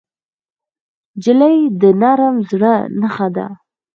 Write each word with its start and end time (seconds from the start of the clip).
نجلۍ 1.17 1.57
د 1.81 1.83
نرم 2.01 2.35
زړه 2.49 2.75
نښه 2.99 3.27
ده. 3.35 3.47